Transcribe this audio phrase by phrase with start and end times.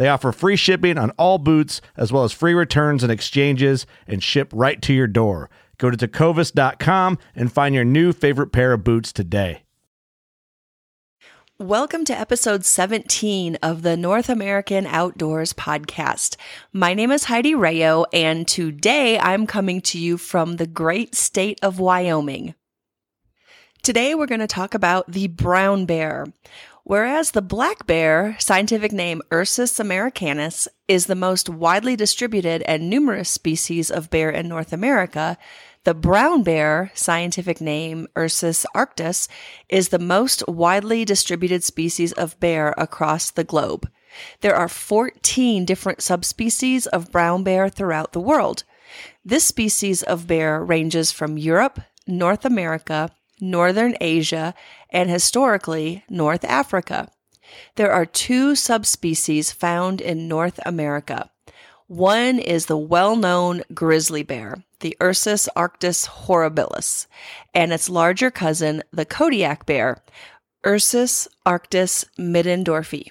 [0.00, 4.22] They offer free shipping on all boots, as well as free returns and exchanges, and
[4.22, 5.50] ship right to your door.
[5.76, 9.64] Go to tecovas.com and find your new favorite pair of boots today.
[11.58, 16.36] Welcome to episode 17 of the North American Outdoors podcast.
[16.72, 21.58] My name is Heidi Rayo, and today I'm coming to you from the great state
[21.62, 22.54] of Wyoming.
[23.82, 26.26] Today we're going to talk about the brown bear.
[26.90, 33.28] Whereas the black bear, scientific name Ursus americanus, is the most widely distributed and numerous
[33.28, 35.38] species of bear in North America,
[35.84, 39.28] the brown bear, scientific name Ursus arctos,
[39.68, 43.88] is the most widely distributed species of bear across the globe.
[44.40, 48.64] There are 14 different subspecies of brown bear throughout the world.
[49.24, 51.78] This species of bear ranges from Europe,
[52.08, 54.54] North America, Northern Asia,
[54.90, 57.08] and historically North Africa.
[57.76, 61.30] There are two subspecies found in North America.
[61.86, 67.06] One is the well known grizzly bear, the Ursus arctos horribilis,
[67.52, 70.02] and its larger cousin, the Kodiak bear,
[70.64, 73.10] Ursus arctos middendorffi.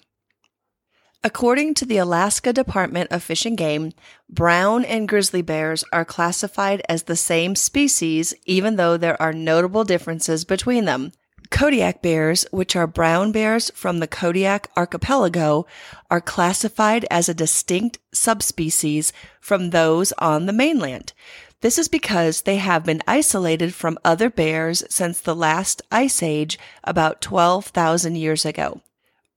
[1.22, 3.92] According to the Alaska Department of Fish and Game,
[4.30, 9.84] brown and grizzly bears are classified as the same species, even though there are notable
[9.84, 11.12] differences between them.
[11.52, 15.66] Kodiak bears, which are brown bears from the Kodiak archipelago,
[16.10, 21.12] are classified as a distinct subspecies from those on the mainland.
[21.60, 26.58] This is because they have been isolated from other bears since the last ice age
[26.86, 28.80] about 12,000 years ago.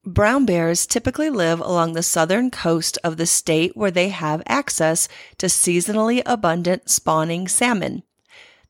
[0.05, 5.07] Brown bears typically live along the southern coast of the state where they have access
[5.39, 8.03] to seasonally abundant spawning salmon.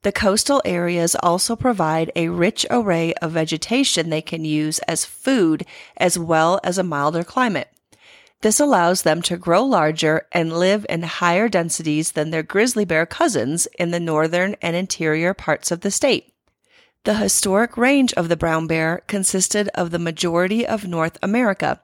[0.02, 5.64] The coastal areas also provide a rich array of vegetation they can use as food
[5.96, 7.70] as well as a milder climate.
[8.42, 13.06] This allows them to grow larger and live in higher densities than their grizzly bear
[13.06, 16.31] cousins in the northern and interior parts of the state.
[17.04, 21.80] The historic range of the brown bear consisted of the majority of North America.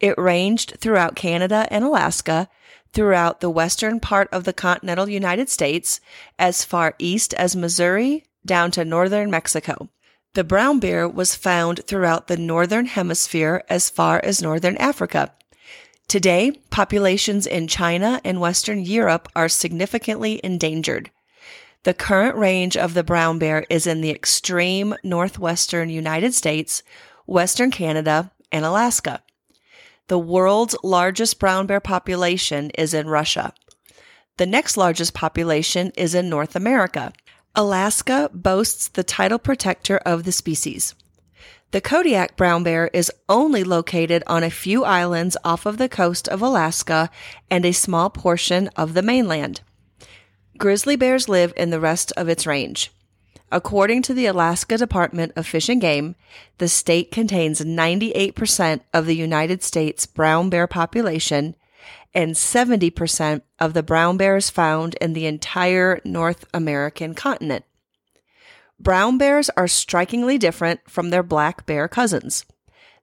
[0.00, 2.48] It ranged throughout Canada and Alaska,
[2.92, 6.00] throughout the western part of the continental United States,
[6.36, 9.88] as far east as Missouri, down to northern Mexico.
[10.34, 15.32] The brown bear was found throughout the northern hemisphere as far as northern Africa.
[16.08, 21.12] Today, populations in China and Western Europe are significantly endangered.
[21.82, 26.82] The current range of the brown bear is in the extreme northwestern United States,
[27.26, 29.22] western Canada, and Alaska.
[30.08, 33.52] The world's largest brown bear population is in Russia.
[34.36, 37.12] The next largest population is in North America.
[37.54, 40.94] Alaska boasts the title protector of the species.
[41.72, 46.28] The Kodiak brown bear is only located on a few islands off of the coast
[46.28, 47.10] of Alaska
[47.50, 49.62] and a small portion of the mainland.
[50.58, 52.92] Grizzly bears live in the rest of its range.
[53.52, 56.16] According to the Alaska Department of Fish and Game,
[56.58, 61.54] the state contains 98% of the United States brown bear population
[62.12, 67.64] and 70% of the brown bears found in the entire North American continent.
[68.80, 72.44] Brown bears are strikingly different from their black bear cousins.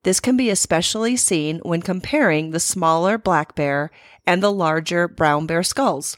[0.03, 3.89] This can be especially seen when comparing the smaller black bear
[4.27, 6.17] and the larger brown bear skulls.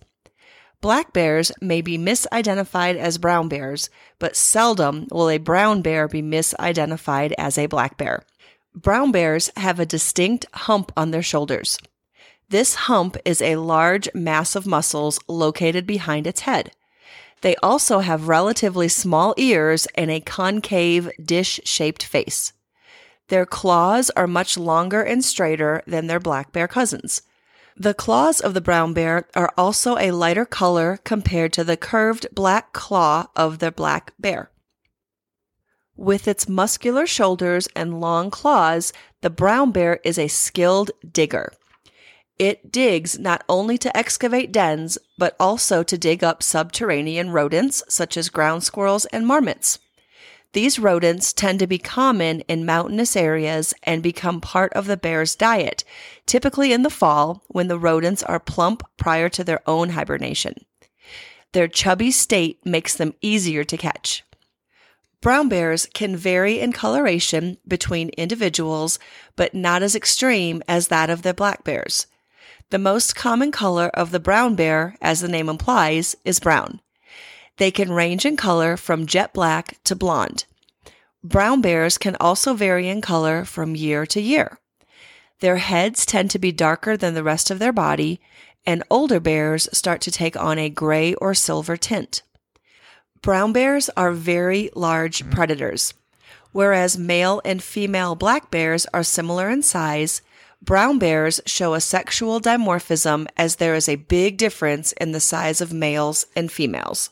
[0.86, 3.90] Black bears may be misidentified as brown bears,
[4.20, 8.24] but seldom will a brown bear be misidentified as a black bear.
[8.76, 11.80] Brown bears have a distinct hump on their shoulders.
[12.50, 16.70] This hump is a large mass of muscles located behind its head.
[17.42, 22.54] They also have relatively small ears and a concave dish shaped face.
[23.30, 27.24] Their claws are much longer and straighter than their black bear cousins.
[27.77, 32.27] The claws of the brown bear are also a lighter color compared to the curved
[32.33, 34.50] black claw of the black bear.
[35.98, 41.51] With its muscular shoulders and long claws, the brown bear is a skilled digger.
[42.39, 48.16] It digs not only to excavate dens, but also to dig up subterranean rodents such
[48.18, 49.80] as ground squirrels and marmots.
[50.56, 55.36] These rodents tend to be common in mountainous areas and become part of the bear's
[55.36, 55.84] diet,
[56.25, 60.63] typically in the fall when the rodents are plump prior to their own hibernation.
[61.52, 64.24] Their chubby state makes them easier to catch.
[65.19, 68.98] Brown bears can vary in coloration between individuals,
[69.36, 72.08] but not as extreme as that of the black bears.
[72.69, 76.80] The most common color of the brown bear, as the name implies, is brown.
[77.57, 80.46] They can range in color from jet black to blonde.
[81.24, 84.60] Brown bears can also vary in color from year to year.
[85.40, 88.19] Their heads tend to be darker than the rest of their body,
[88.66, 92.22] and older bears start to take on a gray or silver tint.
[93.22, 95.31] Brown bears are very large mm-hmm.
[95.31, 95.94] predators.
[96.51, 100.22] Whereas male and female black bears are similar in size,
[100.62, 105.60] brown bears show a sexual dimorphism as there is a big difference in the size
[105.60, 107.10] of males and females.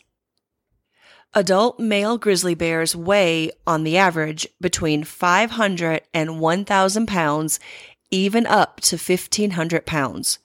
[1.36, 7.60] Adult male grizzly bears weigh, on the average, between 500 and 1,000 pounds,
[8.12, 10.38] even up to 1,500 pounds.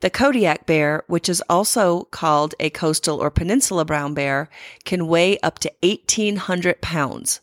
[0.00, 4.48] The Kodiak bear, which is also called a coastal or peninsula brown bear,
[4.84, 7.40] can weigh up to 1,800 pounds.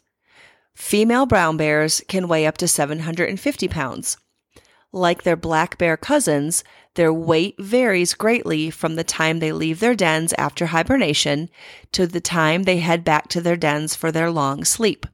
[0.74, 4.18] Female brown bears can weigh up to 750 pounds.
[4.94, 6.64] Like their black bear cousins,
[6.96, 11.50] their weight varies greatly from the time they leave their dens after hibernation
[11.92, 15.06] to the time they head back to their dens for their long sleep.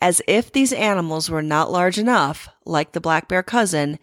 [0.00, 3.98] As if these animals were not large enough, like the black bear cousin,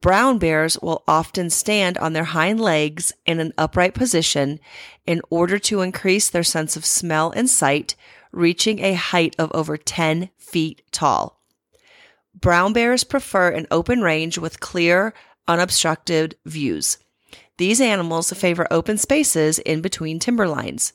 [0.00, 4.60] brown bears will often stand on their hind legs in an upright position
[5.06, 7.96] in order to increase their sense of smell and sight,
[8.30, 11.40] reaching a height of over 10 feet tall.
[12.38, 15.14] Brown bears prefer an open range with clear,
[15.48, 16.98] unobstructed views.
[17.58, 20.92] These animals favor open spaces in between timberlines.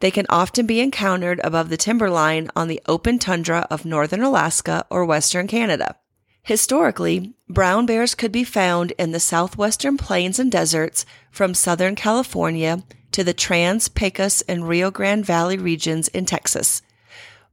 [0.00, 4.86] They can often be encountered above the timberline on the open tundra of northern Alaska
[4.90, 5.96] or western Canada.
[6.42, 12.82] Historically, brown bears could be found in the southwestern plains and deserts from southern California
[13.12, 16.80] to the Trans Pecos and Rio Grande Valley regions in Texas.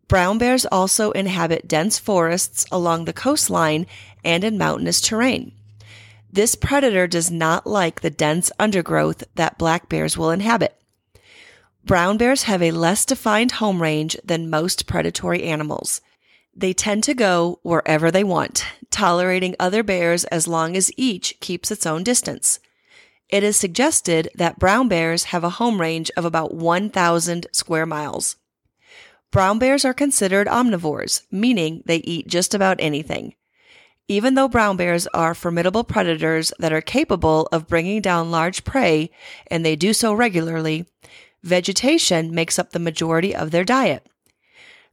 [0.08, 3.86] Brown bears also inhabit dense forests along the coastline
[4.24, 5.52] and in mountainous terrain.
[6.32, 10.80] This predator does not like the dense undergrowth that black bears will inhabit.
[11.84, 16.02] Brown bears have a less defined home range than most predatory animals.
[16.54, 21.72] They tend to go wherever they want, tolerating other bears as long as each keeps
[21.72, 22.60] its own distance.
[23.30, 28.36] It is suggested that brown bears have a home range of about 1,000 square miles.
[29.32, 33.36] Brown bears are considered omnivores, meaning they eat just about anything.
[34.08, 39.10] Even though brown bears are formidable predators that are capable of bringing down large prey,
[39.48, 40.86] and they do so regularly,
[41.44, 44.08] vegetation makes up the majority of their diet.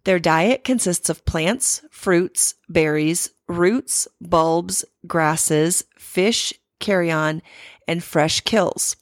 [0.02, 7.40] Their diet consists of plants, fruits, berries, roots, bulbs, grasses, fish, carrion,
[7.86, 8.96] and fresh kills.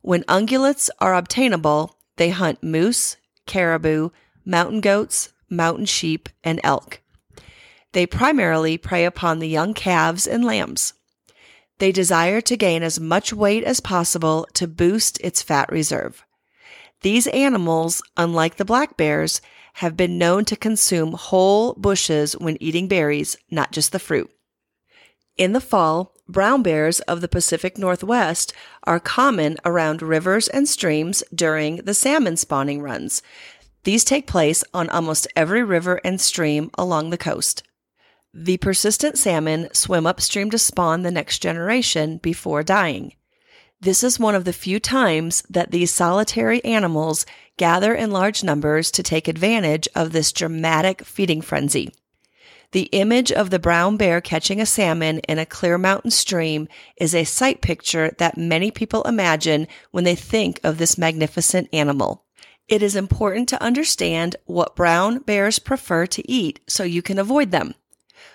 [0.00, 4.10] When ungulates are obtainable, they hunt moose, caribou,
[4.44, 7.00] mountain goats, mountain sheep, and elk.
[7.94, 10.94] They primarily prey upon the young calves and lambs.
[11.78, 16.24] They desire to gain as much weight as possible to boost its fat reserve.
[17.02, 19.40] These animals, unlike the black bears,
[19.74, 24.28] have been known to consume whole bushes when eating berries, not just the fruit.
[25.36, 31.22] In the fall, brown bears of the Pacific Northwest are common around rivers and streams
[31.32, 33.22] during the salmon spawning runs.
[33.84, 37.62] These take place on almost every river and stream along the coast.
[38.36, 43.14] The persistent salmon swim upstream to spawn the next generation before dying.
[43.80, 47.26] This is one of the few times that these solitary animals
[47.56, 51.94] gather in large numbers to take advantage of this dramatic feeding frenzy.
[52.72, 57.14] The image of the brown bear catching a salmon in a clear mountain stream is
[57.14, 62.24] a sight picture that many people imagine when they think of this magnificent animal.
[62.66, 67.52] It is important to understand what brown bears prefer to eat so you can avoid
[67.52, 67.74] them.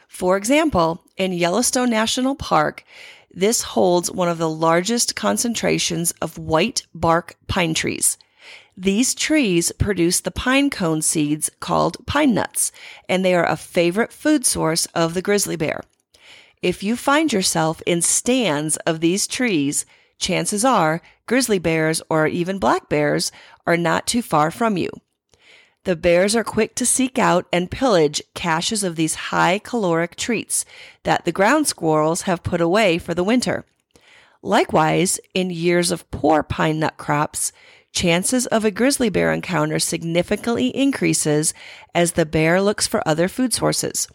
[0.10, 2.84] For example, in Yellowstone National Park,
[3.32, 8.18] this holds one of the largest concentrations of white bark pine trees.
[8.76, 12.72] These trees produce the pine cone seeds called pine nuts,
[13.08, 15.84] and they are a favorite food source of the grizzly bear.
[16.62, 19.86] If you find yourself in stands of these trees,
[20.18, 23.32] chances are grizzly bears or even black bears
[23.68, 24.90] are not too far from you.
[25.86, 30.66] The bears are quick to seek out and pillage caches of these high caloric treats
[31.04, 33.66] that the ground squirrels have put away for the winter.
[34.42, 37.52] Likewise, in years of poor pine nut crops,
[37.92, 41.54] chances of a grizzly bear encounter significantly increases
[41.96, 44.08] as the bear looks for other food sources.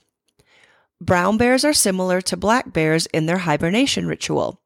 [1.00, 4.60] Brown bears are similar to black bears in their hibernation ritual.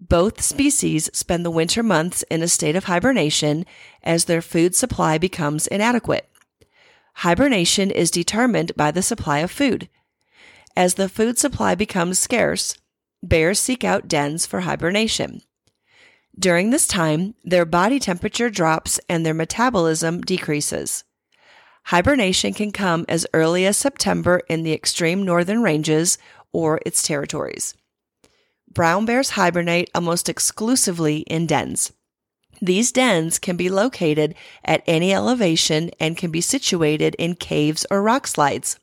[0.00, 3.64] Both species spend the winter months in a state of hibernation
[4.02, 6.28] as their food supply becomes inadequate.
[7.18, 9.88] Hibernation is determined by the supply of food.
[10.76, 12.76] As the food supply becomes scarce,
[13.22, 15.42] bears seek out dens for hibernation.
[16.36, 21.04] During this time, their body temperature drops and their metabolism decreases.
[21.84, 26.18] Hibernation can come as early as September in the extreme northern ranges
[26.52, 27.74] or its territories.
[28.74, 31.92] Brown bears hibernate almost exclusively in dens.
[32.60, 38.02] These dens can be located at any elevation and can be situated in caves or
[38.02, 38.78] rock slides.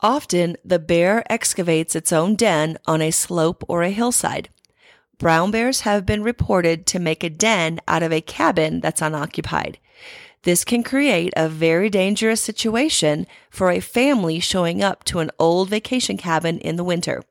[0.00, 4.48] Often, the bear excavates its own den on a slope or a hillside
[5.20, 9.78] brown bears have been reported to make a den out of a cabin that's unoccupied.
[10.42, 15.68] This can create a very dangerous situation for a family showing up to an old
[15.68, 17.22] vacation cabin in the winter.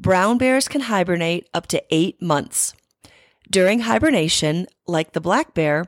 [0.00, 2.74] Brown bears can hibernate up to eight months.
[3.50, 5.86] During hibernation, like the black bear,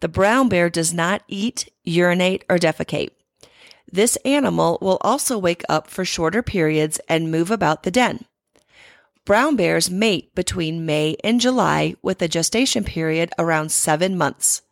[0.00, 3.10] the brown bear does not eat, urinate, or defecate.
[3.90, 8.24] This animal will also wake up for shorter periods and move about the den.
[9.24, 14.62] Brown bears mate between May and July with a gestation period around seven months.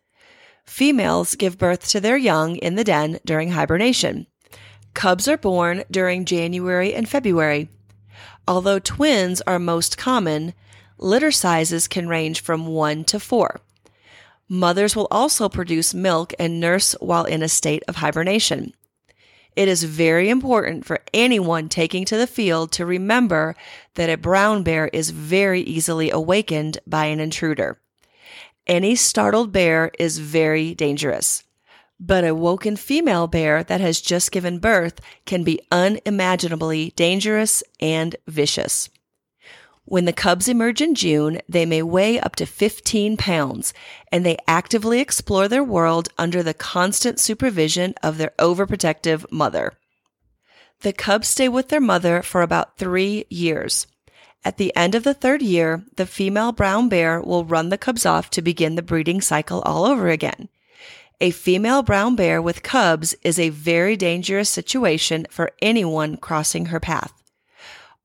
[0.64, 4.26] Females give birth to their young in the den during hibernation.
[4.94, 7.68] Cubs are born during January and February.
[8.50, 10.54] Although twins are most common,
[10.98, 13.60] litter sizes can range from 1 to 4.
[14.48, 18.74] Mothers will also produce milk and nurse while in a state of hibernation.
[19.54, 23.54] It is very important for anyone taking to the field to remember
[23.94, 27.78] that a brown bear is very easily awakened by an intruder.
[28.66, 31.44] Any startled bear is very dangerous.
[32.02, 38.16] But a woken female bear that has just given birth can be unimaginably dangerous and
[38.26, 38.88] vicious.
[39.84, 43.74] When the cubs emerge in June, they may weigh up to 15 pounds,
[44.10, 49.74] and they actively explore their world under the constant supervision of their overprotective mother.
[50.80, 53.86] The cubs stay with their mother for about three years.
[54.42, 58.06] At the end of the third year, the female brown bear will run the cubs
[58.06, 60.48] off to begin the breeding cycle all over again.
[61.22, 66.80] A female brown bear with cubs is a very dangerous situation for anyone crossing her
[66.80, 67.12] path.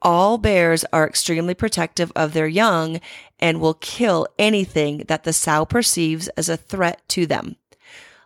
[0.02, 3.00] All bears are extremely protective of their young
[3.40, 7.56] and will kill anything that the sow perceives as a threat to them.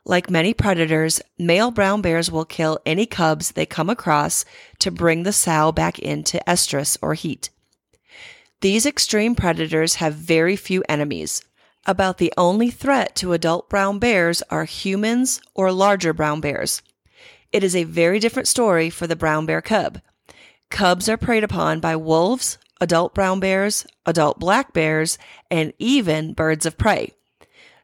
[0.05, 4.43] Like many predators, male brown bears will kill any cubs they come across
[4.79, 7.51] to bring the sow back into estrus or heat.
[8.61, 11.43] These extreme predators have very few enemies.
[11.85, 16.81] About the only threat to adult brown bears are humans or larger brown bears.
[17.51, 20.01] It is a very different story for the brown bear cub.
[20.69, 25.17] Cubs are preyed upon by wolves, adult brown bears, adult black bears,
[25.49, 27.13] and even birds of prey.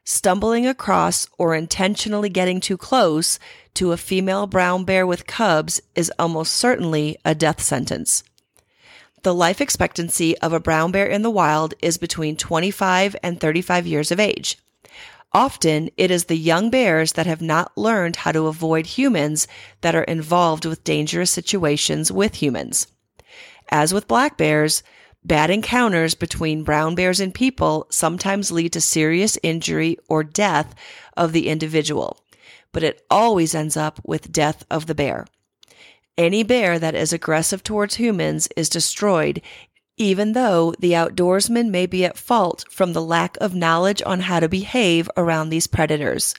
[0.04, 3.40] Stumbling across or intentionally getting too close
[3.74, 8.22] to a female brown bear with cubs is almost certainly a death sentence.
[9.26, 13.84] The life expectancy of a brown bear in the wild is between 25 and 35
[13.84, 14.56] years of age.
[15.32, 19.48] Often it is the young bears that have not learned how to avoid humans
[19.80, 22.86] that are involved with dangerous situations with humans.
[23.68, 24.84] As with black bears,
[25.24, 30.72] bad encounters between brown bears and people sometimes lead to serious injury or death
[31.16, 32.22] of the individual,
[32.70, 35.26] but it always ends up with death of the bear.
[36.18, 39.42] Any bear that is aggressive towards humans is destroyed
[39.96, 44.40] even though the outdoorsman may be at fault from the lack of knowledge on how
[44.40, 46.34] to behave around these predators.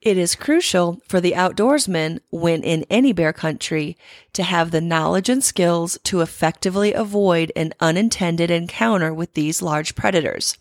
[0.00, 3.96] It is crucial for the outdoorsman when in any bear country
[4.32, 9.94] to have the knowledge and skills to effectively avoid an unintended encounter with these large
[9.94, 10.56] predators.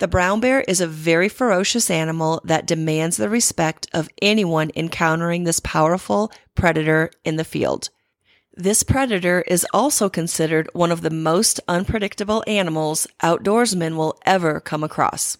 [0.00, 5.44] The brown bear is a very ferocious animal that demands the respect of anyone encountering
[5.44, 7.90] this powerful predator in the field.
[8.54, 14.82] This predator is also considered one of the most unpredictable animals outdoorsmen will ever come
[14.82, 15.36] across.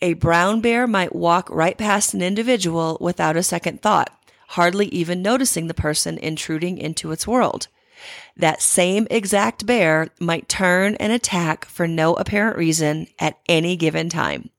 [0.00, 5.20] A brown bear might walk right past an individual without a second thought, hardly even
[5.20, 7.68] noticing the person intruding into its world
[8.36, 14.08] that same exact bear might turn and attack for no apparent reason at any given
[14.08, 14.50] time.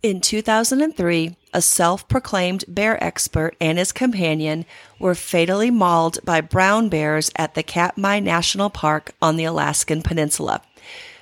[0.00, 4.64] In 2003, a self proclaimed bear expert and his companion
[5.00, 10.62] were fatally mauled by brown bears at the Katmai National Park on the Alaskan Peninsula.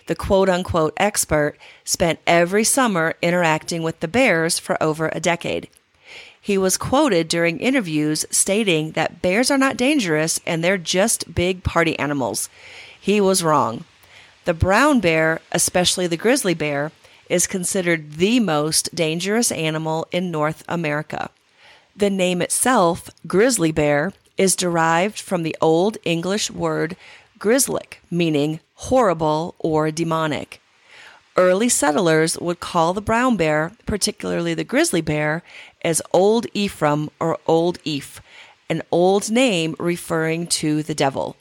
[0.09, 5.69] The quote unquote expert spent every summer interacting with the bears for over a decade.
[6.47, 11.65] He was quoted during interviews stating that bears are not dangerous and they're just big
[11.65, 12.49] party animals.
[13.01, 13.83] He was wrong.
[14.45, 16.93] The brown bear, especially the grizzly bear,
[17.29, 21.31] is considered the most dangerous animal in North America.
[21.97, 26.97] The name itself, grizzly bear, is derived from the Old English word
[27.41, 30.61] grislic, meaning horrible or demonic.
[31.37, 35.43] Early settlers would call the brown bear, particularly the grizzly bear,
[35.85, 38.23] as Old Ephraim or Old Eph,
[38.71, 41.37] an old name referring to the devil.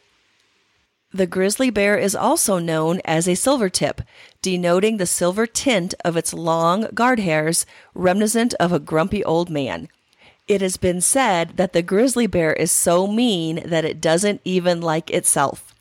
[1.13, 4.01] The grizzly bear is also known as a silvertip,
[4.41, 9.87] denoting the silver tint of its long guard hairs, reminiscent of a grumpy old man.
[10.47, 14.81] It has been said that the grizzly bear is so mean that it doesn't even
[14.81, 15.74] like itself.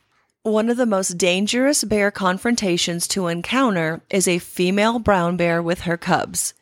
[0.44, 5.80] One of the most dangerous bear confrontations to encounter is a female brown bear with
[5.80, 6.52] her cubs.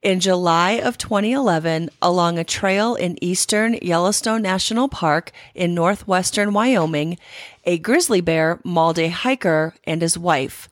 [0.00, 7.18] In July of 2011, along a trail in eastern Yellowstone National Park in northwestern Wyoming,
[7.64, 10.68] a grizzly bear mauled a hiker and his wife.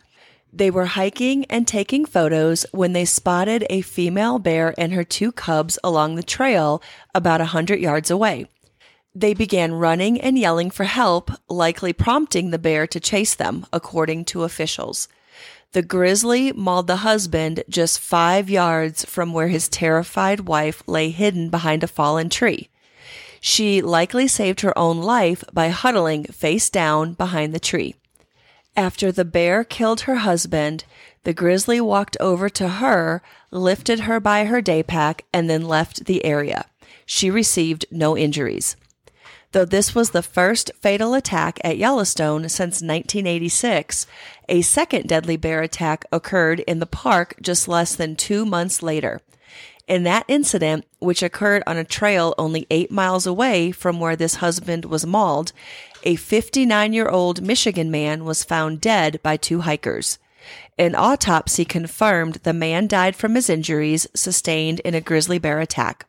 [0.52, 5.32] They were hiking and taking photos when they spotted a female bear and her two
[5.32, 6.80] cubs along the trail
[7.16, 8.46] about a hundred yards away.
[9.14, 14.24] They began running and yelling for help, likely prompting the bear to chase them, according
[14.26, 15.06] to officials.
[15.70, 21.48] The grizzly mauled the husband just five yards from where his terrified wife lay hidden
[21.48, 22.70] behind a fallen tree.
[23.40, 27.94] She likely saved her own life by huddling face down behind the tree.
[28.76, 30.84] After the bear killed her husband,
[31.22, 33.22] the grizzly walked over to her,
[33.52, 36.66] lifted her by her day pack, and then left the area.
[37.06, 38.76] She received no injuries.
[39.54, 44.04] Though this was the first fatal attack at Yellowstone since 1986,
[44.48, 49.20] a second deadly bear attack occurred in the park just less than two months later.
[49.86, 54.36] In that incident, which occurred on a trail only eight miles away from where this
[54.36, 55.52] husband was mauled,
[56.02, 60.18] a 59 year old Michigan man was found dead by two hikers.
[60.76, 66.06] An autopsy confirmed the man died from his injuries sustained in a grizzly bear attack.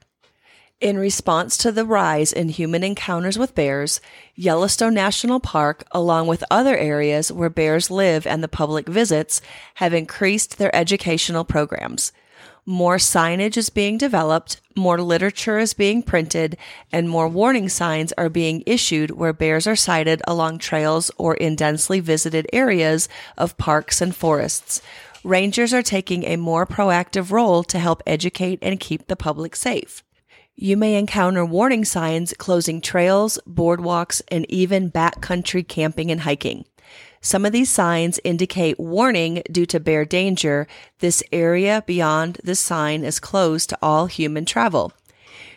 [0.82, 4.02] In response to the rise in human encounters with bears,
[4.36, 9.42] Yellowstone National Park, along with other areas where bears live and the public visits,
[9.76, 12.12] have increased their educational programs.
[12.66, 16.58] More signage is being developed, more literature is being printed,
[16.92, 21.56] and more warning signs are being issued where bears are sighted along trails or in
[21.56, 23.08] densely visited areas
[23.38, 24.82] of parks and forests.
[25.24, 30.04] Rangers are taking a more proactive role to help educate and keep the public safe.
[30.58, 36.64] You may encounter warning signs closing trails, boardwalks, and even backcountry camping and hiking.
[37.20, 40.66] Some of these signs indicate warning due to bear danger.
[41.00, 44.94] This area beyond this sign is closed to all human travel.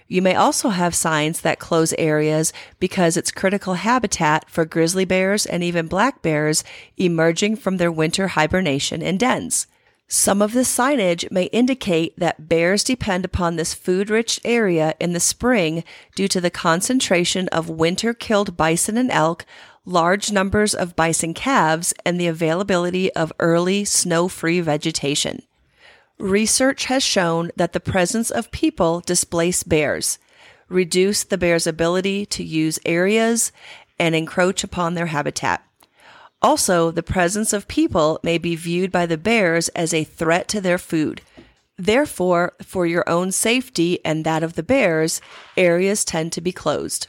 [0.08, 5.46] You may also have signs that close areas because it's critical habitat for grizzly bears
[5.46, 6.64] and even black bears
[6.96, 9.68] emerging from their winter hibernation in dens.
[10.10, 15.12] Some of the signage may indicate that bears depend upon this food rich area in
[15.12, 19.44] the spring due to the concentration of winter killed bison and elk,
[19.84, 25.42] large numbers of bison calves, and the availability of early snow free vegetation.
[26.18, 30.18] Research has shown that the presence of people displace bears,
[30.70, 33.52] reduce the bear's ability to use areas,
[33.98, 35.67] and encroach upon their habitat.
[36.40, 40.60] Also, the presence of people may be viewed by the bears as a threat to
[40.60, 41.20] their food.
[41.76, 45.20] Therefore, for your own safety and that of the bears,
[45.56, 47.08] areas tend to be closed.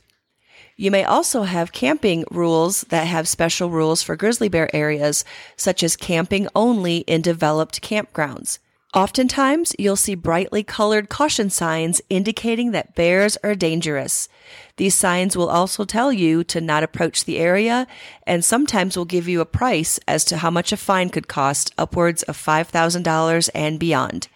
[0.75, 5.25] You may also have camping rules that have special rules for grizzly bear areas,
[5.57, 8.59] such as camping only in developed campgrounds.
[8.95, 14.27] Oftentimes, you'll see brightly colored caution signs indicating that bears are dangerous.
[14.77, 17.85] These signs will also tell you to not approach the area
[18.25, 21.71] and sometimes will give you a price as to how much a fine could cost,
[21.77, 24.27] upwards of $5,000 and beyond.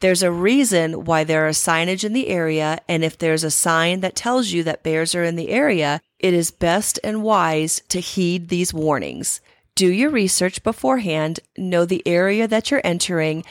[0.00, 4.00] There's a reason why there are signage in the area, and if there's a sign
[4.00, 8.00] that tells you that bears are in the area, it is best and wise to
[8.00, 9.40] heed these warnings.
[9.76, 13.44] Do your research beforehand, know the area that you're entering,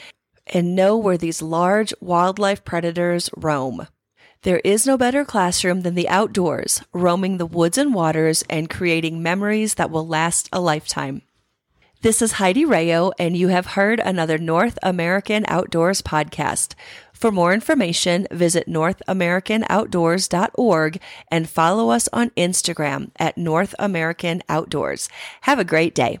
[0.46, 3.86] and know where these large wildlife predators roam.
[4.42, 9.22] There is no better classroom than the outdoors, roaming the woods and waters and creating
[9.22, 11.22] memories that will last a lifetime.
[12.02, 16.74] This is Heidi Rayo, and you have heard another North American Outdoors podcast.
[17.12, 25.08] For more information, visit NorthAmericanOutdoors.org and follow us on Instagram at North American Outdoors.
[25.40, 26.20] Have a great day.